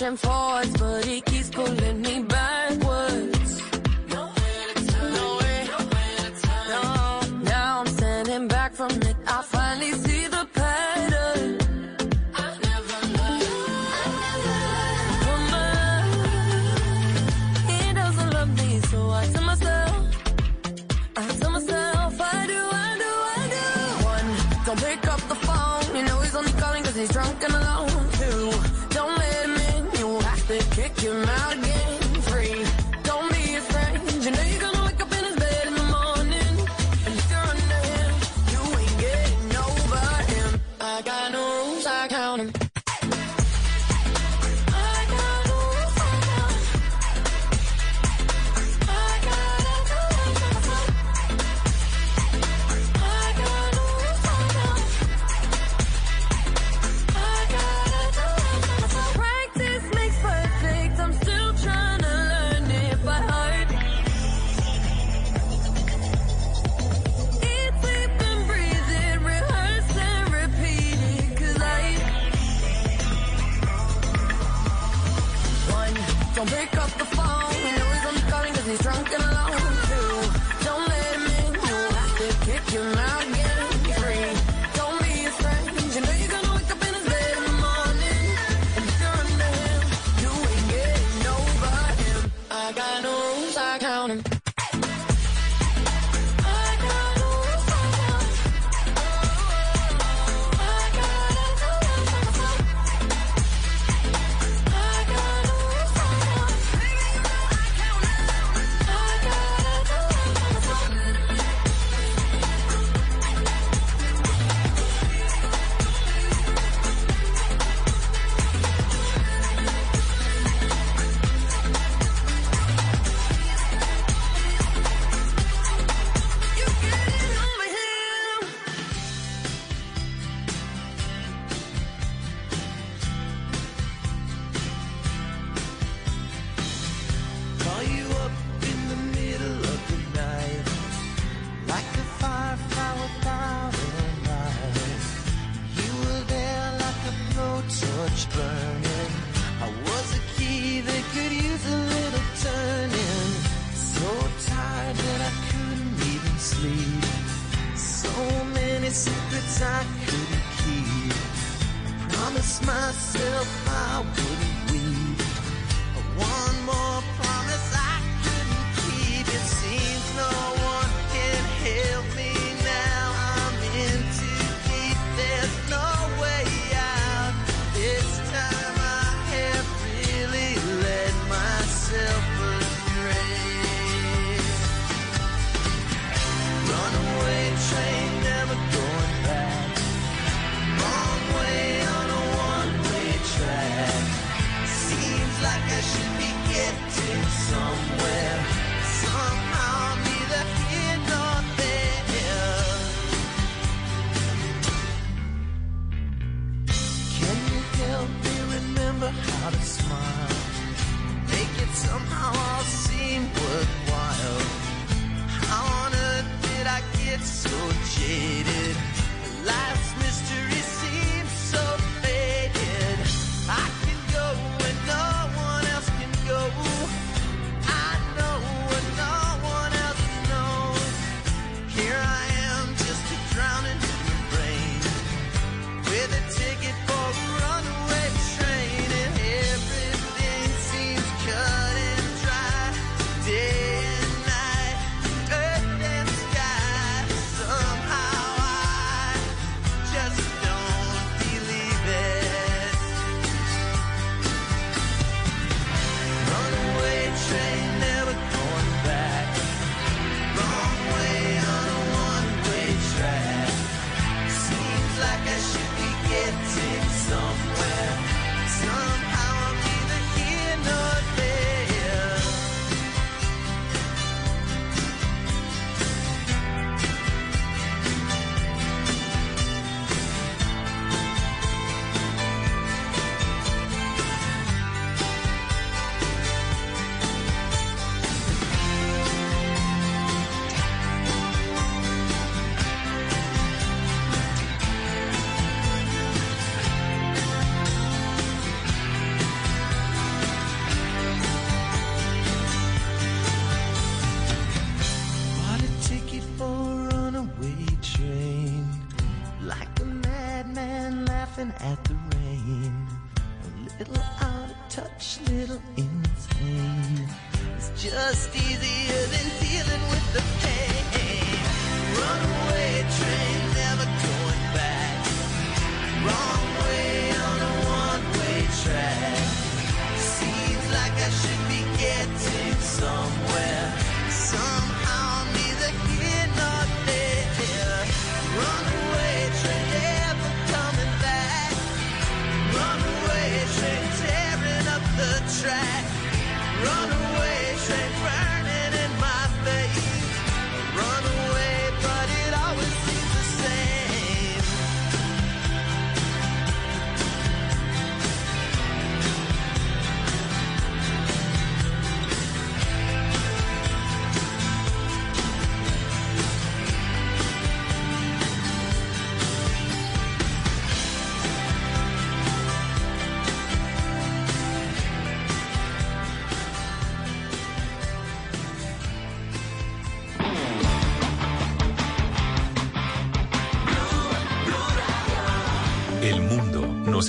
reaching 0.00 0.16
forwards, 0.16 0.72
but 0.78 1.04
he 1.04 1.20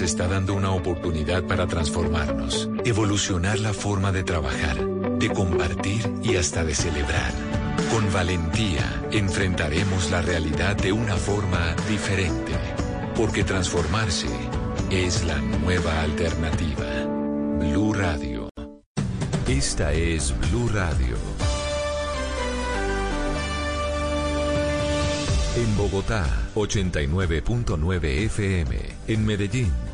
está 0.02 0.28
dando 0.28 0.54
una 0.54 0.72
oportunidad 0.72 1.44
para 1.44 1.68
transformarnos, 1.68 2.70
evolucionar 2.86 3.60
la 3.60 3.74
forma 3.74 4.12
de 4.12 4.24
trabajar, 4.24 4.78
de 5.18 5.30
compartir 5.30 6.12
y 6.24 6.36
hasta 6.36 6.64
de 6.64 6.76
celebrar. 6.76 7.32
Con 7.92 8.12
valentía 8.12 9.04
enfrentaremos 9.12 10.12
la 10.12 10.22
realidad 10.22 10.76
de 10.76 10.92
una 10.92 11.16
forma 11.16 11.76
diferente, 11.90 12.54
porque 13.16 13.44
transformarse 13.44 14.28
es 14.90 15.24
la 15.26 15.38
nueva 15.38 16.02
alternativa. 16.02 17.06
Blue 17.60 17.94
Radio. 17.94 18.50
Esta 19.48 19.94
es 19.94 20.34
Blue 20.50 20.70
Radio. 20.70 21.18
En 25.58 25.76
Bogotá, 25.76 26.26
89.9 26.56 28.04
FM. 28.26 28.78
En 29.08 29.26
Medellín, 29.26 29.70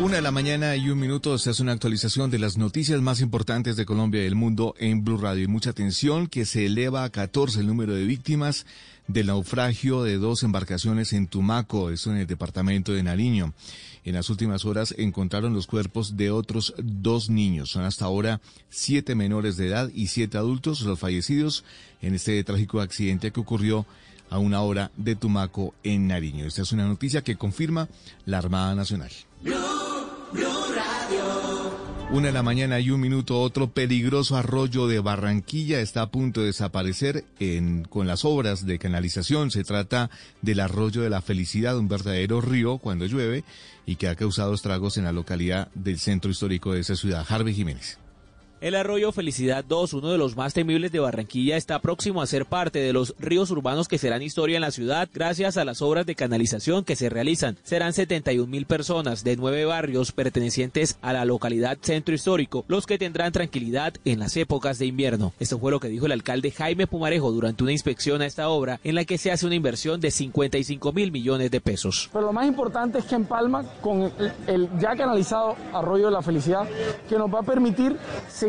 Una 0.00 0.16
de 0.16 0.22
la 0.22 0.30
mañana 0.30 0.76
y 0.76 0.88
un 0.88 0.98
minuto 0.98 1.36
se 1.36 1.50
hace 1.50 1.62
una 1.62 1.72
actualización 1.72 2.30
de 2.30 2.38
las 2.38 2.56
noticias 2.56 3.02
más 3.02 3.20
importantes 3.20 3.76
de 3.76 3.84
Colombia 3.84 4.22
y 4.22 4.26
el 4.26 4.34
mundo 4.34 4.74
en 4.78 5.04
Blue 5.04 5.18
Radio. 5.18 5.44
Y 5.44 5.46
mucha 5.46 5.70
atención 5.70 6.26
que 6.26 6.46
se 6.46 6.64
eleva 6.64 7.04
a 7.04 7.10
14 7.10 7.60
el 7.60 7.66
número 7.66 7.94
de 7.94 8.04
víctimas 8.04 8.64
del 9.08 9.26
naufragio 9.26 10.02
de 10.02 10.16
dos 10.16 10.42
embarcaciones 10.42 11.12
en 11.12 11.26
Tumaco, 11.26 11.90
eso 11.90 12.10
en 12.10 12.16
el 12.16 12.26
departamento 12.26 12.92
de 12.92 13.02
Nariño. 13.02 13.52
En 14.02 14.14
las 14.14 14.30
últimas 14.30 14.64
horas 14.64 14.94
encontraron 14.96 15.52
los 15.52 15.66
cuerpos 15.66 16.16
de 16.16 16.30
otros 16.30 16.72
dos 16.78 17.28
niños. 17.28 17.68
Son 17.68 17.84
hasta 17.84 18.06
ahora 18.06 18.40
siete 18.70 19.14
menores 19.14 19.58
de 19.58 19.68
edad 19.68 19.90
y 19.94 20.06
siete 20.06 20.38
adultos 20.38 20.80
los 20.80 20.98
fallecidos 20.98 21.62
en 22.00 22.14
este 22.14 22.42
trágico 22.42 22.80
accidente 22.80 23.32
que 23.32 23.40
ocurrió 23.40 23.84
a 24.30 24.38
una 24.38 24.62
hora 24.62 24.92
de 24.96 25.14
Tumaco 25.14 25.74
en 25.82 26.08
Nariño. 26.08 26.46
Esta 26.46 26.62
es 26.62 26.72
una 26.72 26.86
noticia 26.86 27.22
que 27.22 27.36
confirma 27.36 27.88
la 28.24 28.38
Armada 28.38 28.74
Nacional. 28.74 29.10
Una 32.12 32.26
de 32.26 32.32
la 32.32 32.42
mañana 32.42 32.80
y 32.80 32.90
un 32.90 33.00
minuto, 33.00 33.40
otro 33.40 33.72
peligroso 33.72 34.36
arroyo 34.36 34.88
de 34.88 34.98
Barranquilla 34.98 35.80
está 35.80 36.02
a 36.02 36.10
punto 36.10 36.40
de 36.40 36.46
desaparecer 36.46 37.24
en, 37.38 37.84
con 37.84 38.08
las 38.08 38.24
obras 38.24 38.66
de 38.66 38.80
canalización. 38.80 39.52
Se 39.52 39.62
trata 39.62 40.10
del 40.42 40.58
arroyo 40.58 41.02
de 41.02 41.10
la 41.10 41.22
felicidad, 41.22 41.78
un 41.78 41.86
verdadero 41.86 42.40
río 42.40 42.78
cuando 42.78 43.06
llueve 43.06 43.44
y 43.86 43.94
que 43.94 44.08
ha 44.08 44.16
causado 44.16 44.54
estragos 44.54 44.96
en 44.96 45.04
la 45.04 45.12
localidad 45.12 45.68
del 45.74 46.00
centro 46.00 46.32
histórico 46.32 46.72
de 46.72 46.80
esa 46.80 46.96
ciudad. 46.96 47.24
Harvey 47.28 47.54
Jiménez. 47.54 48.00
El 48.60 48.74
arroyo 48.74 49.10
Felicidad 49.10 49.64
2, 49.66 49.94
uno 49.94 50.10
de 50.10 50.18
los 50.18 50.36
más 50.36 50.52
temibles 50.52 50.92
de 50.92 50.98
Barranquilla, 50.98 51.56
está 51.56 51.78
próximo 51.78 52.20
a 52.20 52.26
ser 52.26 52.44
parte 52.44 52.78
de 52.78 52.92
los 52.92 53.14
ríos 53.18 53.50
urbanos 53.50 53.88
que 53.88 53.96
serán 53.96 54.20
historia 54.20 54.56
en 54.56 54.60
la 54.60 54.70
ciudad 54.70 55.08
gracias 55.14 55.56
a 55.56 55.64
las 55.64 55.80
obras 55.80 56.04
de 56.04 56.14
canalización 56.14 56.84
que 56.84 56.94
se 56.94 57.08
realizan. 57.08 57.56
Serán 57.62 57.94
71 57.94 58.46
mil 58.46 58.66
personas 58.66 59.24
de 59.24 59.36
nueve 59.36 59.64
barrios 59.64 60.12
pertenecientes 60.12 60.98
a 61.00 61.14
la 61.14 61.24
localidad 61.24 61.78
centro 61.80 62.14
histórico 62.14 62.66
los 62.68 62.84
que 62.84 62.98
tendrán 62.98 63.32
tranquilidad 63.32 63.94
en 64.04 64.18
las 64.18 64.36
épocas 64.36 64.78
de 64.78 64.84
invierno. 64.84 65.32
Esto 65.40 65.58
fue 65.58 65.70
lo 65.70 65.80
que 65.80 65.88
dijo 65.88 66.04
el 66.04 66.12
alcalde 66.12 66.50
Jaime 66.50 66.86
Pumarejo 66.86 67.32
durante 67.32 67.62
una 67.62 67.72
inspección 67.72 68.20
a 68.20 68.26
esta 68.26 68.50
obra 68.50 68.78
en 68.84 68.94
la 68.94 69.06
que 69.06 69.16
se 69.16 69.32
hace 69.32 69.46
una 69.46 69.54
inversión 69.54 70.02
de 70.02 70.10
55 70.10 70.92
mil 70.92 71.12
millones 71.12 71.50
de 71.50 71.62
pesos. 71.62 72.10
Pero 72.12 72.26
lo 72.26 72.32
más 72.34 72.46
importante 72.46 72.98
es 72.98 73.06
que 73.06 73.14
empalma 73.14 73.64
con 73.80 74.02
el, 74.02 74.32
el 74.46 74.68
ya 74.78 74.94
canalizado 74.94 75.56
arroyo 75.72 76.04
de 76.04 76.12
la 76.12 76.20
felicidad 76.20 76.68
que 77.08 77.16
nos 77.16 77.32
va 77.32 77.38
a 77.38 77.42
permitir 77.42 77.96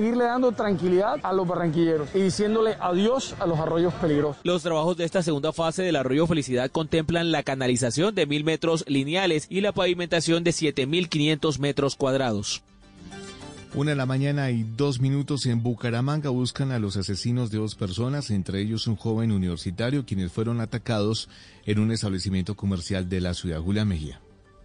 seguirle 0.02 0.24
dando 0.24 0.52
tranquilidad 0.52 1.20
a 1.22 1.32
los 1.32 1.48
barranquilleros 1.48 2.10
y 2.16 2.22
diciéndole 2.22 2.76
adiós 2.80 3.36
a 3.40 3.46
los 3.46 3.60
arroyos 3.60 3.94
peligrosos. 3.94 4.38
Los 4.44 4.64
trabajos 4.64 4.98
de 4.98 5.06
esta 5.06 5.22
segunda 5.22 5.54
fase 5.54 5.84
del 5.84 5.96
arroyo 5.96 6.26
Felicidad 6.26 6.72
contemplan 6.72 7.32
la 7.32 7.44
canalización 7.44 8.16
de 8.16 8.26
mil 8.26 8.44
metros 8.44 8.84
lineales 8.88 9.46
y 9.48 9.62
la 9.62 9.74
pavimentación 9.74 10.44
de 10.44 10.52
7.500 10.52 11.60
metros 11.60 11.96
cuadrados. 11.96 12.64
Una 13.76 13.92
de 13.92 13.96
la 13.96 14.08
mañana 14.08 14.50
y 14.50 14.64
dos 14.64 15.00
minutos 15.00 15.46
en 15.46 15.62
Bucaramanga 15.62 16.32
buscan 16.32 16.72
a 16.72 16.80
los 16.80 16.98
asesinos 16.98 17.52
de 17.52 17.60
dos 17.60 17.76
personas, 17.76 18.32
entre 18.32 18.60
ellos 18.60 18.88
un 18.88 18.96
joven 18.96 19.32
universitario, 19.32 20.04
quienes 20.04 20.32
fueron 20.32 20.62
atacados 20.62 21.30
en 21.68 21.78
un 21.78 21.92
establecimiento 21.92 22.56
comercial 22.56 23.08
de 23.08 23.22
la 23.22 23.36
ciudad. 23.36 23.62
Julia 23.62 23.86
Mejía. 23.86 24.20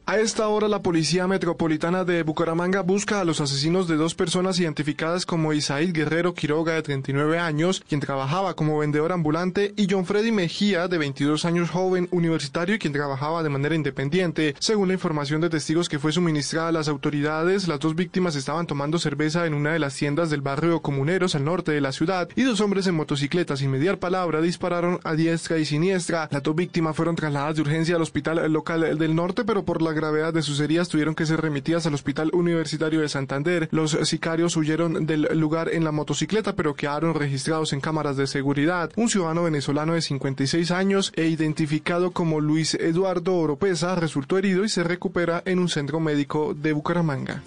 A 0.09 0.19
esta 0.19 0.47
hora 0.47 0.69
la 0.69 0.83
Policía 0.83 1.27
Metropolitana 1.27 2.05
de 2.05 2.23
Bucaramanga 2.23 2.83
busca 2.83 3.21
a 3.21 3.25
los 3.25 3.41
asesinos 3.41 3.89
de 3.89 3.97
dos 3.97 4.15
personas 4.15 4.61
identificadas 4.61 5.27
como 5.27 5.53
Isaid 5.53 5.93
Guerrero 5.93 6.33
Quiroga 6.33 6.75
de 6.75 6.83
39 6.83 7.41
años, 7.41 7.83
quien 7.89 8.01
trabajaba 8.01 8.55
como 8.55 8.79
vendedor 8.79 9.11
ambulante, 9.11 9.75
y 9.77 9.89
John 9.91 10.07
Freddy 10.07 10.31
Mejía 10.31 10.87
de 10.87 10.99
22 10.99 11.45
años 11.45 11.71
joven 11.71 12.07
universitario 12.13 12.79
quien 12.79 12.93
trabajaba 12.93 13.43
de 13.43 13.49
manera 13.49 13.75
independiente. 13.75 14.55
Según 14.61 14.87
la 14.87 14.95
información 14.95 15.41
de 15.41 15.51
testigos 15.51 15.89
que 15.89 15.99
fue 15.99 16.13
suministrada 16.13 16.69
a 16.69 16.73
las 16.73 16.87
autoridades, 16.87 17.67
las 17.67 17.81
dos 17.81 17.97
víctimas 17.97 18.37
estaban 18.37 18.69
tomando 18.69 19.01
cerveza 19.01 19.45
en 19.45 19.55
una 19.55 19.73
de 19.73 19.81
las 19.81 19.97
tiendas 19.97 20.31
del 20.31 20.41
barrio 20.41 20.83
Comuneros 20.83 21.35
al 21.35 21.45
norte 21.45 21.73
de 21.73 21.81
la 21.81 21.91
ciudad 21.91 22.29
y 22.37 22.43
dos 22.43 22.61
hombres 22.61 22.87
en 22.87 22.95
motocicletas 22.95 23.59
sin 23.59 23.73
mediar 23.73 23.99
palabra 23.99 24.41
dispararon 24.41 25.01
a 25.03 25.15
diestra 25.15 25.59
y 25.59 25.65
siniestra. 25.65 26.29
Las 26.31 26.45
dos 26.45 26.55
víctimas 26.55 26.95
fueron 26.95 27.17
trasladadas 27.17 27.57
de 27.57 27.63
urgencia 27.63 27.97
al 27.97 28.03
hospital 28.03 28.53
local 28.53 28.97
del 28.97 29.17
norte, 29.17 29.43
pero 29.45 29.65
por 29.65 29.83
la 29.83 29.96
gravedad 29.97 30.33
de 30.33 30.43
sus 30.43 30.61
heridas 30.61 30.89
tuvieron 30.89 31.17
que 31.17 31.27
ser 31.27 31.41
remitidas 31.41 31.87
al 31.87 31.95
Hospital 31.95 32.31
Universitario 32.33 33.01
de 33.01 33.09
Santander. 33.09 33.69
Los 33.73 33.99
sicarios 34.05 34.57
huyeron 34.57 35.07
del 35.07 35.23
lugar 35.33 35.71
en 35.73 35.83
la 35.83 35.91
motocicleta, 35.91 36.55
pero 36.55 36.75
quedaron 36.75 37.15
registrados 37.15 37.73
en 37.73 37.81
cámaras 37.81 38.17
de 38.17 38.29
seguridad. 38.29 38.93
Un 38.95 39.09
ciudadano 39.09 39.43
venezolano 39.43 39.95
de 39.95 40.03
56 40.03 40.71
años 40.71 41.13
e 41.17 41.27
identificado 41.27 42.13
como 42.13 42.41
Luis 42.41 42.75
Eduardo 42.75 43.35
Oropesa 43.35 43.97
resultó 43.97 44.39
herido 44.39 44.65
y 44.65 44.69
se 44.69 44.85
recupera 44.85 45.43
en 45.45 45.59
un 45.59 45.69
centro 45.69 45.99
médico 45.99 46.55
de 46.55 46.73
Bucaramanga. 46.73 47.43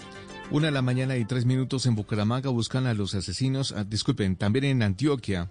Una 0.50 0.66
de 0.66 0.72
la 0.72 0.82
mañana 0.82 1.16
y 1.16 1.24
tres 1.24 1.46
minutos 1.46 1.86
en 1.86 1.94
Bucaramanga 1.94 2.50
buscan 2.50 2.86
a 2.86 2.94
los 2.94 3.14
asesinos, 3.14 3.72
ah, 3.72 3.84
disculpen, 3.84 4.34
también 4.34 4.64
en 4.64 4.82
Antioquia 4.82 5.48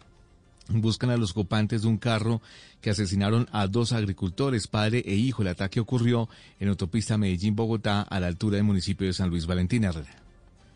buscan 0.69 1.09
a 1.09 1.17
los 1.17 1.31
ocupantes 1.31 1.81
de 1.81 1.87
un 1.87 1.97
carro 1.97 2.41
que 2.81 2.89
asesinaron 2.89 3.47
a 3.51 3.67
dos 3.67 3.91
agricultores, 3.91 4.67
padre 4.67 5.03
e 5.05 5.15
hijo. 5.15 5.41
El 5.41 5.49
ataque 5.49 5.79
ocurrió 5.79 6.29
en 6.59 6.69
autopista 6.69 7.17
Medellín-Bogotá 7.17 8.01
a 8.01 8.19
la 8.19 8.27
altura 8.27 8.57
del 8.57 8.65
municipio 8.65 9.07
de 9.07 9.13
San 9.13 9.29
Luis 9.29 9.45
Valentín 9.45 9.83
Herrera. 9.83 10.28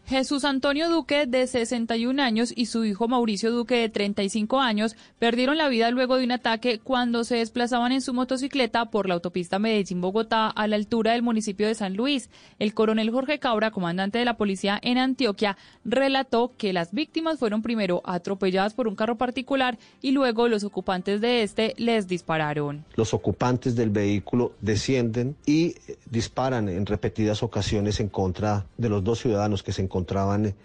Jesús 0.06 0.44
Antonio 0.44 0.90
Duque, 0.90 1.26
de 1.26 1.48
61 1.48 2.22
años, 2.22 2.52
y 2.54 2.66
su 2.66 2.84
hijo 2.84 3.08
Mauricio 3.08 3.52
Duque, 3.52 3.76
de 3.76 3.88
35 3.88 4.60
años, 4.60 4.98
perdieron 5.18 5.58
la 5.58 5.70
vida 5.70 5.92
luego 5.92 6.18
de 6.18 6.26
un 6.26 6.34
ataque 6.34 6.80
cuando 6.80 7.24
se 7.24 7.38
desplazaban 7.38 7.94
en 7.94 8.02
su 8.02 8.14
motocicleta 8.14 8.92
por 8.92 9.08
la 9.08 9.14
autopista 9.14 9.60
Medellín-Bogotá 9.60 10.50
a 10.50 10.68
la 10.68 10.76
altura 10.76 11.14
del 11.14 11.22
municipio 11.22 11.68
de 11.68 11.76
San 11.76 11.96
Luis. 11.96 12.30
El 12.60 12.74
coronel 12.74 13.12
Jorge 13.12 13.40
Cabra, 13.40 13.72
comandante 13.72 14.20
de 14.20 14.26
la 14.26 14.36
policía 14.36 14.78
en 14.84 14.98
Antioquia, 14.98 15.58
relató 15.86 16.52
que 16.58 16.74
las 16.74 16.92
víctimas 16.92 17.40
fueron 17.40 17.62
primero 17.62 18.02
atropelladas 18.04 18.74
por 18.74 18.90
un 18.90 18.98
carro 18.98 19.18
particular 19.18 19.80
y 20.02 20.12
luego 20.12 20.50
los 20.50 20.66
ocupantes 20.66 21.22
de 21.22 21.44
este 21.44 21.76
les 21.78 22.10
dispararon. 22.10 22.84
Los 22.96 23.14
ocupantes 23.14 23.78
del 23.78 23.90
vehículo 23.90 24.52
descienden 24.60 25.38
y 25.46 25.76
disparan 26.10 26.68
en 26.68 26.86
repetidas 26.86 27.42
ocasiones 27.42 28.02
en 28.02 28.10
contra 28.10 28.66
de 28.78 28.90
los 28.90 29.02
dos 29.02 29.20
ciudadanos 29.20 29.64
que 29.64 29.72
se 29.72 29.82
encontraban 29.82 29.93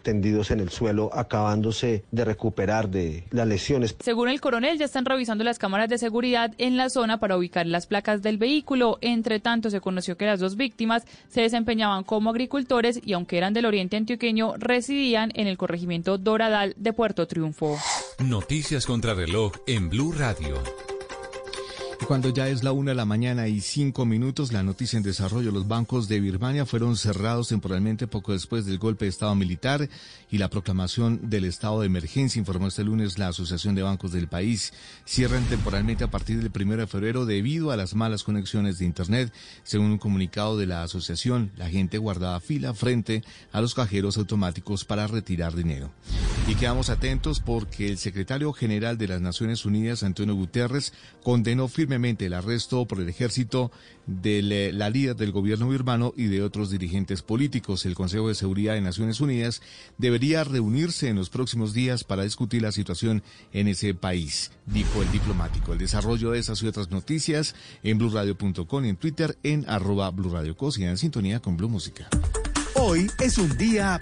tendidos 0.02 0.50
en 0.50 0.60
el 0.60 0.70
suelo, 0.70 1.10
acabándose 1.12 2.04
de 2.10 2.24
recuperar 2.24 2.88
de 2.88 3.24
las 3.30 3.46
lesiones. 3.46 3.96
Según 4.00 4.28
el 4.28 4.40
coronel, 4.40 4.78
ya 4.78 4.84
están 4.84 5.04
revisando 5.04 5.44
las 5.44 5.58
cámaras 5.58 5.88
de 5.88 5.98
seguridad 5.98 6.54
en 6.58 6.76
la 6.76 6.90
zona 6.90 7.20
para 7.20 7.36
ubicar 7.36 7.66
las 7.66 7.86
placas 7.86 8.22
del 8.22 8.38
vehículo. 8.38 8.98
Entre 9.00 9.40
tanto, 9.40 9.70
se 9.70 9.80
conoció 9.80 10.16
que 10.16 10.26
las 10.26 10.40
dos 10.40 10.56
víctimas 10.56 11.04
se 11.28 11.42
desempeñaban 11.42 12.04
como 12.04 12.30
agricultores 12.30 13.00
y 13.04 13.12
aunque 13.12 13.38
eran 13.38 13.54
del 13.54 13.66
oriente 13.66 13.96
antioqueño, 13.96 14.54
residían 14.56 15.30
en 15.34 15.46
el 15.46 15.56
corregimiento 15.58 16.18
Doradal 16.18 16.74
de 16.76 16.92
Puerto 16.92 17.26
Triunfo. 17.26 17.78
Noticias 18.18 18.86
contra 18.86 19.14
reloj 19.14 19.52
en 19.66 19.88
Blue 19.88 20.12
Radio. 20.12 20.62
Cuando 22.06 22.30
ya 22.30 22.48
es 22.48 22.64
la 22.64 22.72
una 22.72 22.92
de 22.92 22.94
la 22.94 23.04
mañana 23.04 23.48
y 23.48 23.60
cinco 23.60 24.06
minutos, 24.06 24.52
la 24.52 24.62
noticia 24.62 24.96
en 24.96 25.02
desarrollo. 25.02 25.50
Los 25.50 25.68
bancos 25.68 26.08
de 26.08 26.20
Birmania 26.20 26.64
fueron 26.64 26.96
cerrados 26.96 27.48
temporalmente 27.48 28.06
poco 28.06 28.32
después 28.32 28.64
del 28.64 28.78
golpe 28.78 29.04
de 29.04 29.10
Estado 29.10 29.34
militar 29.34 29.90
y 30.30 30.38
la 30.38 30.48
proclamación 30.48 31.28
del 31.28 31.44
estado 31.44 31.80
de 31.80 31.86
emergencia, 31.86 32.38
informó 32.38 32.68
este 32.68 32.84
lunes 32.84 33.18
la 33.18 33.28
Asociación 33.28 33.74
de 33.74 33.82
Bancos 33.82 34.12
del 34.12 34.28
país. 34.28 34.72
Cierran 35.04 35.44
temporalmente 35.44 36.04
a 36.04 36.10
partir 36.10 36.40
del 36.40 36.50
primero 36.50 36.80
de 36.80 36.86
febrero 36.86 37.26
debido 37.26 37.72
a 37.72 37.76
las 37.76 37.94
malas 37.94 38.22
conexiones 38.22 38.78
de 38.78 38.86
Internet. 38.86 39.32
Según 39.62 39.90
un 39.90 39.98
comunicado 39.98 40.56
de 40.56 40.66
la 40.66 40.84
asociación, 40.84 41.50
la 41.56 41.68
gente 41.68 41.98
guardaba 41.98 42.40
fila 42.40 42.72
frente 42.72 43.22
a 43.52 43.60
los 43.60 43.74
cajeros 43.74 44.16
automáticos 44.16 44.84
para 44.86 45.08
retirar 45.08 45.54
dinero. 45.54 45.90
Y 46.46 46.54
quedamos 46.54 46.88
atentos 46.88 47.40
porque 47.40 47.88
el 47.88 47.98
secretario 47.98 48.52
general 48.54 48.96
de 48.96 49.08
las 49.08 49.20
Naciones 49.20 49.66
Unidas, 49.66 50.02
Antonio 50.02 50.34
Guterres, 50.34 50.94
condenó 51.22 51.68
firmemente 51.68 51.87
el 51.92 52.34
arresto 52.34 52.86
por 52.86 53.00
el 53.00 53.08
ejército 53.08 53.70
de 54.06 54.42
le- 54.42 54.72
la 54.72 54.90
líder 54.90 55.16
del 55.16 55.32
gobierno 55.32 55.68
birmano 55.68 56.12
y 56.16 56.24
de 56.26 56.42
otros 56.42 56.70
dirigentes 56.70 57.22
políticos. 57.22 57.86
El 57.86 57.94
Consejo 57.94 58.28
de 58.28 58.34
Seguridad 58.34 58.74
de 58.74 58.80
Naciones 58.80 59.20
Unidas 59.20 59.62
debería 59.96 60.44
reunirse 60.44 61.08
en 61.08 61.16
los 61.16 61.30
próximos 61.30 61.72
días 61.72 62.04
para 62.04 62.24
discutir 62.24 62.62
la 62.62 62.72
situación 62.72 63.22
en 63.52 63.68
ese 63.68 63.94
país, 63.94 64.50
dijo 64.66 65.02
el 65.02 65.10
diplomático. 65.10 65.72
El 65.72 65.78
desarrollo 65.78 66.30
de 66.32 66.38
esas 66.40 66.62
y 66.62 66.66
otras 66.66 66.90
noticias 66.90 67.54
en 67.82 67.98
blurradio.com 67.98 68.84
y 68.84 68.88
en 68.88 68.96
Twitter 68.96 69.38
en 69.42 69.64
arroba 69.68 70.10
blurradioco. 70.10 70.68
En 70.78 70.98
sintonía 70.98 71.40
con 71.40 71.56
Blue 71.56 71.68
Música. 71.68 72.08
Hoy 72.74 73.10
es 73.20 73.38
un 73.38 73.56
día... 73.56 73.98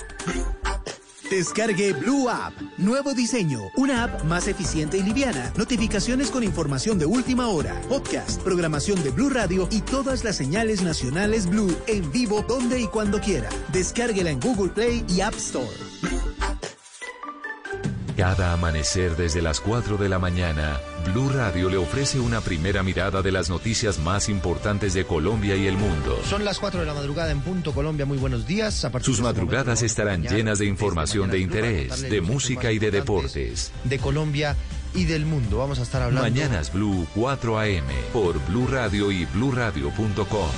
Descargue 1.31 1.93
Blue 1.93 2.29
App. 2.29 2.53
Nuevo 2.79 3.13
diseño. 3.13 3.71
Una 3.77 4.05
app 4.05 4.25
más 4.25 4.47
eficiente 4.47 4.97
y 4.97 5.03
liviana. 5.03 5.53
Notificaciones 5.57 6.31
con 6.31 6.45
información 6.45 6.99
de 6.99 7.07
última 7.07 7.49
hora. 7.49 7.81
Podcast, 7.89 8.41
programación 8.43 9.03
de 9.03 9.11
Blue 9.11 9.31
Radio 9.31 9.69
y 9.71 9.81
todas 9.81 10.23
las 10.23 10.37
señales 10.37 10.83
nacionales 10.83 11.47
Blue 11.47 11.77
en 11.89 12.11
vivo 12.13 12.45
donde 12.47 12.81
y 12.81 12.87
cuando 12.87 13.21
quiera. 13.21 13.49
Descárguela 13.73 14.31
en 14.31 14.41
Google 14.41 14.71
Play 14.71 15.05
y 15.09 15.21
App 15.21 15.35
Store. 15.35 15.67
Cada 18.17 18.55
amanecer 18.55 19.15
desde 19.17 19.43
las 19.43 19.61
4 19.61 19.99
de 19.99 20.09
la 20.09 20.19
mañana, 20.19 20.81
Blue 21.07 21.29
Radio 21.29 21.71
le 21.71 21.77
ofrece 21.77 22.19
una 22.19 22.41
primera 22.41 22.83
mirada 22.83 23.23
de 23.23 23.31
las 23.31 23.49
noticias 23.49 23.99
más 23.99 24.29
importantes 24.29 24.95
de 24.95 25.05
Colombia 25.05 25.55
y 25.55 25.67
el 25.67 25.77
mundo. 25.77 26.21
Son 26.29 26.45
las 26.45 26.59
4 26.59 26.81
de 26.81 26.87
la 26.87 26.95
madrugada 26.95 27.31
en 27.31 27.41
Punto 27.41 27.73
Colombia. 27.73 28.07
Muy 28.07 28.19
buenos 28.19 28.47
días. 28.47 28.85
A 28.85 28.91
Sus 29.01 29.09
este 29.17 29.23
madrugadas 29.23 29.83
estarán 29.83 30.23
llenas 30.23 30.59
de 30.59 30.67
información 30.67 31.31
de 31.31 31.39
interés, 31.39 32.03
de 32.03 32.21
música 32.21 32.73
y 32.73 32.79
de 32.79 32.91
deportes. 32.91 33.73
De 33.85 33.99
Colombia 33.99 34.57
y 34.97 35.05
del 35.05 35.27
mundo. 35.27 35.59
Vamos 35.59 35.79
a 35.79 35.83
estar 35.83 36.03
hablando. 36.03 36.23
Mañanas 36.23 36.73
Blue 36.73 37.07
4 37.15 37.59
AM 37.59 37.85
por 38.13 38.45
Blue 38.47 38.67
Radio 38.67 39.13
y 39.13 39.27
bluradio.com. 39.27 40.51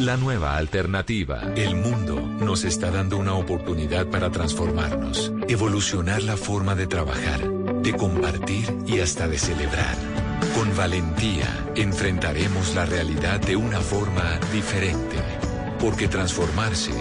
La 0.00 0.16
nueva 0.18 0.56
alternativa. 0.56 1.40
El 1.56 1.76
mundo 1.76 2.20
nos 2.20 2.64
está 2.64 2.90
dando 2.90 3.16
una 3.16 3.34
oportunidad 3.34 4.06
para 4.08 4.30
transformarnos, 4.30 5.32
evolucionar 5.48 6.22
la 6.22 6.36
forma 6.36 6.74
de 6.74 6.86
trabajar, 6.86 7.48
de 7.80 7.96
compartir 7.96 8.76
y 8.86 9.00
hasta 9.00 9.26
de 9.26 9.38
celebrar. 9.38 9.96
Con 10.54 10.76
valentía 10.76 11.48
enfrentaremos 11.76 12.74
la 12.74 12.84
realidad 12.84 13.40
de 13.40 13.56
una 13.56 13.80
forma 13.80 14.38
diferente, 14.52 15.16
porque 15.80 16.08
transformarse 16.08 16.92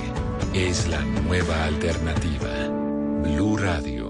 es 0.53 0.88
la 0.88 1.01
nueva 1.01 1.65
alternativa. 1.65 2.69
Blue 3.23 3.57
Radio. 3.57 4.04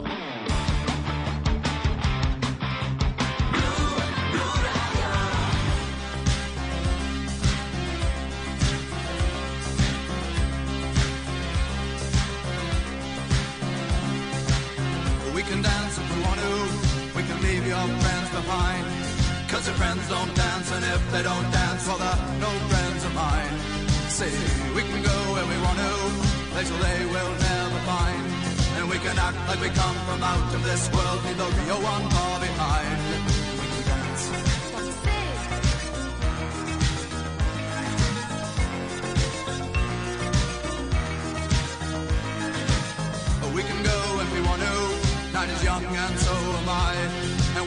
They 21.16 21.24
don't 21.24 21.50
dance, 21.50 21.88
well, 21.88 21.98
they're 21.98 22.40
no 22.44 22.52
friends 22.68 23.06
of 23.06 23.14
mine. 23.16 23.56
See, 24.10 24.36
we 24.76 24.82
can 24.82 25.02
go 25.02 25.18
where 25.34 25.48
we 25.48 25.58
want 25.64 25.78
to, 25.80 25.94
place 26.52 26.70
where 26.70 26.84
they 26.84 27.06
will 27.06 27.34
never 27.40 27.80
find. 27.88 28.24
And 28.76 28.90
we 28.90 28.98
can 28.98 29.18
act 29.18 29.40
like 29.48 29.62
we 29.62 29.70
come 29.70 29.96
from 30.08 30.22
out 30.22 30.54
of 30.54 30.62
this 30.64 30.92
world, 30.92 31.24
leave 31.24 31.38
the 31.38 31.50
real 31.64 31.80
one 31.80 32.04
far 32.12 32.40
behind. 32.42 33.00
We 33.60 33.66
can 33.72 33.84
dance. 33.92 34.24
We 43.56 43.64
can 43.64 43.80
go 43.84 44.00
if 44.24 44.30
we 44.36 44.42
want 44.50 44.62
to. 44.68 44.76
Night 45.32 45.50
is 45.50 45.64
young 45.64 45.86
and 45.86 46.20
so 46.20 46.34
am 46.60 46.68
I. 46.68 47.25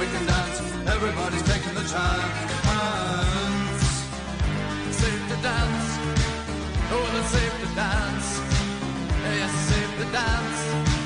we 0.00 0.06
can 0.06 0.24
dance, 0.24 0.60
everybody's 0.88 1.42
taking 1.42 1.74
the 1.74 1.84
chance. 1.92 2.32
Safe 4.96 5.28
to 5.28 5.36
dance, 5.42 5.88
oh, 6.90 7.18
it's 7.18 7.28
safe 7.28 7.56
to 7.60 7.68
dance. 7.74 8.28
Yes, 9.22 9.52
safe 9.68 9.92
to 9.98 10.04
dance. 10.10 10.99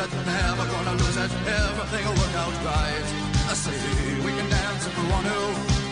It, 0.00 0.10
never 0.24 0.64
gonna 0.72 0.94
lose 0.96 1.16
it. 1.16 1.32
Everything 1.44 2.02
will 2.08 2.18
work 2.22 2.34
out 2.42 2.56
right. 2.64 3.06
I 3.52 3.54
say 3.54 3.76
we 4.24 4.32
can 4.32 4.48
dance 4.48 4.86
if 4.88 4.94
we 4.96 5.04
want 5.12 5.26
to. 5.28 5.40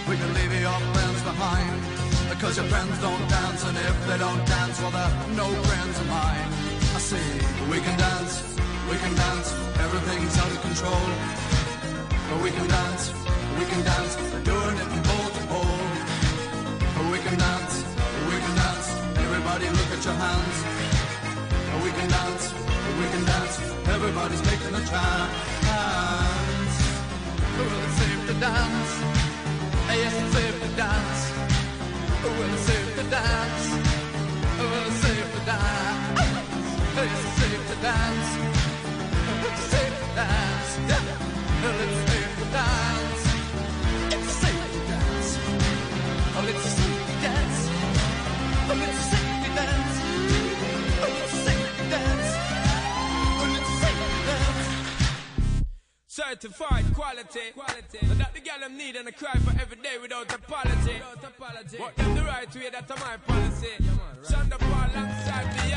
We 0.09 0.15
can 0.17 0.31
leave 0.33 0.53
your 0.61 0.81
friends 0.95 1.21
behind. 1.23 1.77
Because 2.33 2.57
your 2.57 2.69
friends 2.73 2.95
don't 3.01 3.25
dance, 3.29 3.61
and 3.69 3.77
if 3.77 3.97
they 4.07 4.19
don't 4.19 4.43
dance, 4.47 4.81
well, 4.81 4.93
they're 4.97 5.15
no 5.37 5.49
friends 5.69 5.97
of 6.01 6.07
mine. 6.09 6.49
I 6.97 7.01
say 7.11 7.27
we 7.73 7.79
can 7.85 7.97
dance, 7.99 8.35
we 8.91 8.97
can 9.03 9.15
dance. 9.15 9.49
Everything's 9.85 10.37
out 10.39 10.53
of 10.57 10.61
control. 10.63 11.05
But 12.29 12.39
we 12.45 12.51
can 12.57 12.67
dance, 12.69 13.13
we 13.59 13.65
can 13.71 13.83
dance. 13.93 14.13
We're 14.33 14.47
doing 14.53 14.77
it 14.83 14.89
from 14.93 15.03
pole 15.09 15.31
to 15.37 15.43
pole. 15.53 15.81
We 17.13 17.19
can 17.25 17.37
dance, 17.39 17.75
we 18.31 18.37
can 18.45 18.55
dance. 18.63 18.89
Everybody 19.25 19.67
look 19.79 19.91
at 19.97 20.03
your 20.05 20.19
hands. 20.27 20.57
We 21.85 21.91
can 21.99 22.09
dance, 22.11 22.45
we 22.99 23.07
can 23.11 23.25
dance. 23.25 23.59
Everybody's 23.87 24.43
making 24.45 24.75
a 24.75 24.85
chance. 24.91 25.33
Well, 27.57 27.85
it's 27.85 27.97
safe 28.01 28.23
to 28.27 28.35
dance. 28.35 28.93
Yes, 29.89 30.15
it's 30.23 30.33
safe 30.35 30.57
to 30.63 30.69
dance. 30.77 31.23
Well, 32.23 32.53
it's 32.53 32.63
safe 32.63 32.91
to 32.97 33.05
dance. 33.05 33.67
Well, 34.59 34.87
it's 34.87 34.99
safe 35.07 35.29
to 35.35 35.41
dance. 35.47 36.21
Yes, 36.97 37.25
it's 37.25 37.35
safe 37.41 37.63
to 37.71 37.77
dance. 37.83 38.58
Certified 56.19 56.85
quality. 56.97 57.53
quality. 57.55 57.99
And 58.03 58.19
that 58.19 58.35
the 58.35 58.41
girl 58.41 58.59
them 58.59 58.77
need 58.77 58.97
and 58.97 59.07
I 59.07 59.13
cry 59.13 59.35
for 59.35 59.53
every 59.63 59.77
day 59.77 59.99
without 60.03 60.27
apology. 60.35 60.95
Without 60.95 61.23
apology. 61.23 61.79
What 61.79 61.95
them 61.95 62.15
the 62.17 62.23
right 62.23 62.55
way, 62.57 62.71
that's 62.73 62.91
my 62.91 63.17
policy. 63.19 63.69
Shonda 64.25 64.59
Paul 64.59 64.91
alongside 64.95 65.47
Beyonce. 65.55 65.68